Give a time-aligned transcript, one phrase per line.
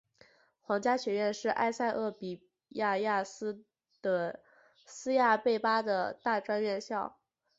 [0.63, 3.23] 皇家学院是埃塞俄比亚亚
[4.01, 4.41] 的
[4.87, 7.19] 斯亚贝巴的大专院校。